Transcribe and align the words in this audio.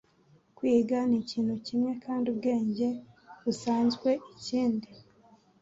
Kwiga 0.57 0.97
nikintu 1.09 1.53
kimwe, 1.65 1.91
kandi 2.03 2.25
ubwenge 2.33 2.87
busanzwe 3.43 4.09
ikindi. 4.35 4.89